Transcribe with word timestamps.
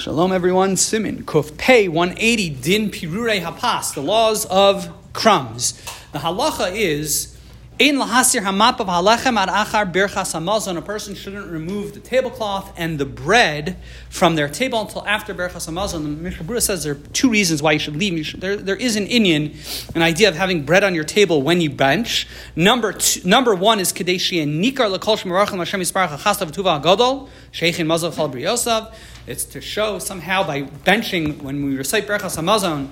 Shalom, 0.00 0.32
everyone. 0.32 0.76
Siman 0.76 1.24
Kuf 1.24 1.58
Pei 1.58 1.86
180 1.86 2.48
Din 2.62 2.90
Pirure 2.90 3.38
Hapas, 3.42 3.92
the 3.92 4.00
laws 4.00 4.46
of 4.46 4.90
crumbs. 5.12 5.74
The 6.12 6.20
halacha 6.20 6.74
is 6.74 7.36
Ein 7.82 7.96
lahasir 7.96 8.42
hamap 8.42 8.78
of 8.78 8.88
halechem 8.88 9.38
ad 9.38 9.48
achar 9.48 9.90
birchas 9.90 10.34
hamazon. 10.34 10.76
A 10.76 10.82
person 10.82 11.14
shouldn't 11.14 11.50
remove 11.50 11.94
the 11.94 12.00
tablecloth 12.00 12.74
and 12.76 12.98
the 12.98 13.06
bread 13.06 13.78
from 14.10 14.34
their 14.34 14.50
table 14.50 14.82
until 14.82 15.02
after 15.06 15.34
birchas 15.34 15.66
hamazon. 15.66 16.02
The 16.02 16.08
Mishnah 16.10 16.44
Berurah 16.44 16.60
says 16.60 16.84
there 16.84 16.92
are 16.92 16.98
two 17.14 17.30
reasons 17.30 17.62
why 17.62 17.72
you 17.72 17.78
should 17.78 17.96
leave. 17.96 18.12
You 18.12 18.22
should, 18.22 18.42
there, 18.42 18.56
there 18.56 18.76
is 18.76 18.96
an 18.96 19.06
inyan, 19.06 19.96
an 19.96 20.02
idea 20.02 20.28
of 20.28 20.34
having 20.34 20.66
bread 20.66 20.84
on 20.84 20.94
your 20.94 21.04
table 21.04 21.40
when 21.40 21.62
you 21.62 21.70
bench. 21.70 22.28
Number 22.54 22.92
two, 22.92 23.26
number 23.26 23.54
one 23.54 23.80
is 23.80 23.94
kadeshi 23.94 24.42
and 24.42 24.62
nikar 24.62 24.94
lekol 24.94 25.18
shmerachim 25.18 25.56
Hashem 25.56 25.80
yisbarach 25.80 26.18
achastav 26.18 26.52
tuva 26.52 26.82
agadol 26.82 27.30
sheichin 27.50 27.86
mazav 27.86 28.14
chal 28.14 28.28
briyosav. 28.28 28.92
It's 29.26 29.46
to 29.46 29.62
show 29.62 29.98
somehow 29.98 30.46
by 30.46 30.64
benching 30.64 31.40
when 31.40 31.64
we 31.64 31.78
recite 31.78 32.06
birchas 32.06 32.36
hamazon 32.36 32.88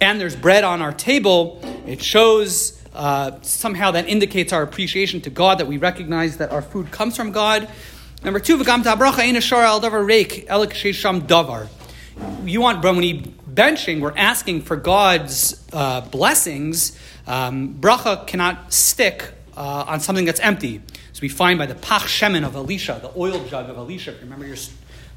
and 0.00 0.20
there's 0.20 0.34
bread 0.34 0.64
on 0.64 0.82
our 0.82 0.92
table. 0.92 1.60
It 1.86 2.02
shows 2.02 2.75
uh, 2.96 3.40
somehow 3.42 3.90
that 3.92 4.08
indicates 4.08 4.52
our 4.52 4.62
appreciation 4.62 5.20
to 5.20 5.30
God, 5.30 5.58
that 5.58 5.66
we 5.66 5.76
recognize 5.76 6.38
that 6.38 6.50
our 6.50 6.62
food 6.62 6.90
comes 6.90 7.16
from 7.16 7.30
God. 7.30 7.68
Number 8.24 8.40
two, 8.40 8.56
davar. 8.58 8.96
Reik 9.06 10.46
elik 10.46 11.26
davar. 11.26 11.68
You 12.44 12.62
want, 12.62 12.82
when 12.82 12.96
we 12.96 13.20
benching, 13.52 14.00
we're 14.00 14.16
asking 14.16 14.62
for 14.62 14.76
God's 14.76 15.62
uh, 15.72 16.00
blessings. 16.00 16.98
Um, 17.26 17.74
bracha 17.74 18.26
cannot 18.26 18.72
stick 18.72 19.32
uh, 19.56 19.84
on 19.86 20.00
something 20.00 20.24
that's 20.24 20.40
empty. 20.40 20.80
So 21.12 21.20
we 21.20 21.28
find 21.28 21.58
by 21.58 21.66
the 21.66 21.74
pach 21.74 22.02
shemen 22.02 22.46
of 22.46 22.54
Elisha, 22.54 22.98
the 23.02 23.12
oil 23.18 23.44
jug 23.44 23.68
of 23.68 23.76
Elisha. 23.76 24.14
Remember 24.20 24.46
your 24.46 24.56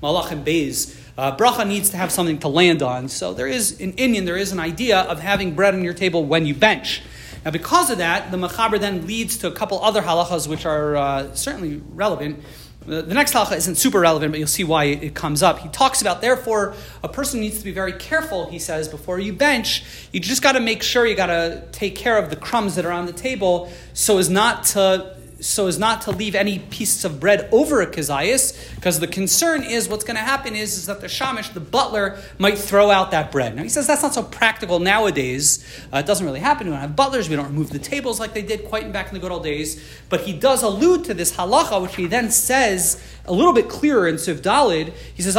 malachim 0.04 0.44
bays. 0.44 1.00
Uh, 1.18 1.36
bracha 1.36 1.68
needs 1.68 1.90
to 1.90 1.98
have 1.98 2.12
something 2.12 2.40
to 2.40 2.48
land 2.48 2.82
on. 2.82 3.10
So 3.10 3.34
there 3.34 3.48
is, 3.48 3.80
in 3.80 3.94
inyan, 3.94 4.26
there 4.26 4.38
is 4.38 4.52
an 4.52 4.60
idea 4.60 5.00
of 5.02 5.20
having 5.20 5.56
bread 5.56 5.74
on 5.74 5.84
your 5.84 5.94
table 5.94 6.26
when 6.26 6.46
you 6.46 6.54
bench. 6.54 7.02
Now, 7.46 7.52
because 7.52 7.90
of 7.90 8.00
that, 8.00 8.32
the 8.32 8.38
Mechaber 8.38 8.80
then 8.80 9.08
leads 9.08 9.38
to 9.40 9.48
a 9.48 9.52
couple 9.52 9.82
other 9.82 10.02
halachas 10.02 10.48
which 10.48 10.66
are 10.66 10.96
uh, 10.96 11.36
certainly 11.36 11.82
relevant. 11.90 12.44
The, 12.86 13.02
the 13.02 13.14
next 13.14 13.34
halacha 13.34 13.58
isn't 13.58 13.76
super 13.76 14.00
relevant, 14.00 14.32
but 14.32 14.40
you'll 14.40 14.48
see 14.48 14.64
why 14.64 14.86
it 14.86 15.14
comes 15.14 15.44
up. 15.44 15.60
He 15.60 15.70
talks 15.70 16.02
about, 16.02 16.22
therefore, 16.22 16.76
a 17.04 17.08
person 17.08 17.40
needs 17.40 17.60
to 17.60 17.64
be 17.64 17.72
very 17.72 17.94
careful, 17.94 18.50
he 18.50 18.60
says, 18.60 18.88
before 18.88 19.20
you 19.20 19.34
bench. 19.34 19.84
You 20.12 20.20
just 20.20 20.42
got 20.42 20.54
to 20.54 20.60
make 20.60 20.82
sure 20.82 21.06
you 21.06 21.16
got 21.16 21.28
to 21.28 21.68
take 21.72 21.96
care 21.96 22.18
of 22.18 22.30
the 22.30 22.36
crumbs 22.36 22.76
that 22.76 22.86
are 22.86 22.92
on 22.92 23.06
the 23.06 23.14
table 23.14 23.72
so 23.94 24.18
as 24.18 24.30
not 24.30 24.64
to 24.66 25.16
so 25.40 25.68
as 25.68 25.80
not 25.80 26.02
to 26.02 26.12
leave 26.12 26.36
any 26.36 26.60
pieces 26.60 27.06
of 27.06 27.20
bread 27.20 27.48
over 27.52 27.82
a 27.82 27.88
kazayas, 27.88 28.76
because 28.76 29.00
the 29.00 29.08
concern 29.08 29.64
is 29.64 29.88
what's 29.88 30.04
going 30.04 30.18
to 30.18 30.22
happen 30.24 30.56
is, 30.56 30.78
is 30.78 30.86
that 30.88 31.02
the 31.02 31.08
shamish, 31.08 31.54
the 31.54 31.60
butler, 31.60 32.18
might 32.38 32.58
throw 32.58 32.92
out 32.92 33.12
that 33.12 33.32
bread. 33.32 33.56
Now 33.56 33.64
he 33.64 33.70
says 33.70 33.88
that's 33.88 34.04
not 34.04 34.14
so 34.14 34.24
practical 34.24 34.80
nowadays. 34.80 35.66
Uh, 35.94 36.00
it 36.00 36.06
doesn't 36.06 36.26
really 36.26 36.40
happen. 36.40 36.68
We 36.68 36.72
don't 36.72 36.82
have 36.82 36.96
butlers. 36.96 37.30
We 37.30 37.36
don't 37.36 37.48
remove 37.48 37.70
the 37.70 37.80
tables 37.80 38.20
like 38.20 38.34
they 38.34 38.42
did 38.42 38.66
quite 38.66 38.92
back 38.92 39.08
in 39.08 39.14
the 39.14 39.20
good 39.20 39.32
old 39.32 39.44
days. 39.44 39.84
But 40.10 40.22
he 40.22 40.34
does 40.34 40.64
allude 40.64 41.06
to 41.06 41.14
this 41.14 41.36
halacha, 41.36 41.82
which 41.82 41.96
he 41.96 42.08
then 42.08 42.32
says 42.32 43.02
a 43.30 43.34
little 43.34 43.54
bit 43.54 43.70
clearer 43.70 44.08
in 44.08 44.16
Se'if 44.16 44.42
Daled. 44.42 44.92
He 45.14 45.22
says, 45.22 45.36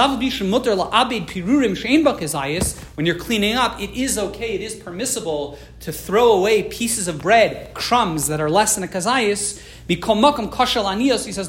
when 2.94 3.06
you're 3.06 3.18
cleaning 3.18 3.56
up, 3.56 3.80
it 3.80 3.90
is 3.90 4.16
okay, 4.16 4.54
it 4.54 4.60
is 4.60 4.76
permissible 4.76 5.58
to 5.80 5.92
throw 5.92 6.32
away 6.32 6.62
pieces 6.62 7.08
of 7.08 7.20
bread, 7.20 7.74
crumbs 7.74 8.28
that 8.28 8.40
are 8.40 8.48
less 8.48 8.76
than 8.76 8.84
a 8.84 8.88
kazayas. 8.88 9.60
He 9.88 11.32
says, 11.32 11.48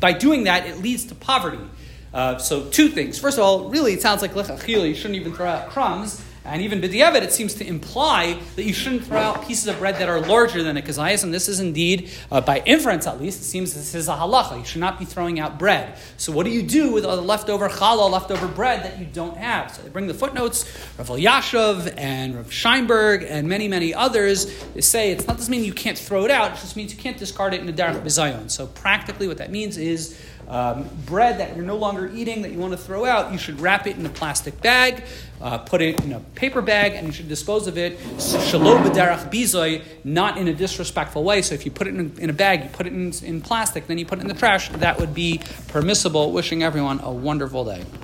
by 0.00 0.12
doing 0.12 0.44
that, 0.44 0.66
it 0.66 0.78
leads 0.78 1.04
to 1.06 1.14
poverty. 1.14 1.64
Uh, 2.12 2.38
so, 2.38 2.68
two 2.68 2.88
things. 2.88 3.18
First 3.18 3.38
of 3.38 3.44
all, 3.44 3.70
really, 3.70 3.92
it 3.92 4.02
sounds 4.02 4.20
like 4.20 4.34
you 4.34 4.94
shouldn't 4.94 5.14
even 5.14 5.32
throw 5.32 5.46
out 5.46 5.70
crumbs. 5.70 6.22
And 6.44 6.62
even 6.62 6.80
b'diavad, 6.80 7.22
it 7.22 7.32
seems 7.32 7.54
to 7.54 7.66
imply 7.66 8.40
that 8.56 8.64
you 8.64 8.72
shouldn't 8.72 9.04
throw 9.04 9.18
out 9.18 9.46
pieces 9.46 9.66
of 9.66 9.78
bread 9.78 9.96
that 9.96 10.08
are 10.08 10.20
larger 10.20 10.62
than 10.62 10.76
a 10.76 10.82
kazayas, 10.82 11.22
and 11.22 11.34
this 11.34 11.48
is 11.48 11.60
indeed, 11.60 12.10
uh, 12.32 12.40
by 12.40 12.62
inference 12.64 13.06
at 13.06 13.20
least, 13.20 13.40
it 13.40 13.44
seems 13.44 13.74
this 13.74 13.94
is 13.94 14.08
a 14.08 14.12
halacha. 14.12 14.58
You 14.58 14.64
should 14.64 14.80
not 14.80 14.98
be 14.98 15.04
throwing 15.04 15.38
out 15.38 15.58
bread. 15.58 15.98
So 16.16 16.32
what 16.32 16.46
do 16.46 16.52
you 16.52 16.62
do 16.62 16.92
with 16.92 17.04
all 17.04 17.16
the 17.16 17.22
leftover 17.22 17.68
challah, 17.68 18.10
leftover 18.10 18.48
bread 18.48 18.84
that 18.84 18.98
you 18.98 19.06
don't 19.06 19.36
have? 19.36 19.74
So 19.74 19.82
they 19.82 19.90
bring 19.90 20.06
the 20.06 20.14
footnotes, 20.14 20.64
Rav 20.96 21.08
Elyashiv 21.08 21.94
and 21.96 22.36
Rav 22.36 22.50
Scheinberg 22.50 23.26
and 23.28 23.48
many, 23.48 23.68
many 23.68 23.92
others 23.92 24.46
they 24.74 24.80
say 24.80 25.10
it's 25.10 25.26
not 25.26 25.36
doesn't 25.36 25.50
mean 25.50 25.64
you 25.64 25.72
can't 25.72 25.98
throw 25.98 26.24
it 26.24 26.30
out, 26.30 26.52
it 26.52 26.54
just 26.56 26.76
means 26.76 26.92
you 26.92 26.98
can't 26.98 27.16
discard 27.16 27.54
it 27.54 27.60
in 27.60 27.68
a 27.68 27.72
derech 27.72 28.02
bizayon. 28.02 28.50
So 28.50 28.66
practically 28.66 29.28
what 29.28 29.38
that 29.38 29.50
means 29.50 29.76
is 29.76 30.20
um, 30.48 30.88
bread 31.06 31.38
that 31.38 31.54
you're 31.56 31.64
no 31.64 31.76
longer 31.76 32.10
eating 32.12 32.42
that 32.42 32.50
you 32.50 32.58
want 32.58 32.72
to 32.72 32.76
throw 32.76 33.04
out, 33.04 33.32
you 33.32 33.38
should 33.38 33.60
wrap 33.60 33.86
it 33.86 33.96
in 33.96 34.04
a 34.04 34.08
plastic 34.08 34.60
bag, 34.60 35.04
uh, 35.40 35.58
put 35.58 35.80
it 35.80 36.00
in 36.04 36.12
a 36.12 36.20
paper 36.34 36.62
bag, 36.62 36.94
and 36.94 37.06
you 37.06 37.12
should 37.12 37.28
dispose 37.28 37.66
of 37.66 37.76
it 37.78 37.98
shalom 38.20 38.82
not 40.04 40.38
in 40.38 40.48
a 40.48 40.54
disrespectful 40.54 41.24
way. 41.24 41.42
So 41.42 41.54
if 41.54 41.64
you 41.64 41.70
put 41.70 41.86
it 41.86 41.94
in, 41.94 42.18
in 42.18 42.30
a 42.30 42.32
bag, 42.32 42.64
you 42.64 42.70
put 42.70 42.86
it 42.86 42.92
in, 42.92 43.12
in 43.22 43.40
plastic, 43.40 43.86
then 43.86 43.98
you 43.98 44.06
put 44.06 44.18
it 44.18 44.22
in 44.22 44.28
the 44.28 44.34
trash, 44.34 44.68
that 44.70 44.98
would 44.98 45.14
be 45.14 45.40
permissible. 45.68 46.32
Wishing 46.32 46.62
everyone 46.62 47.00
a 47.00 47.10
wonderful 47.10 47.64
day. 47.64 47.84